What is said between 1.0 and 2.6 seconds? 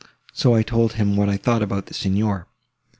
what I thought about the Signor.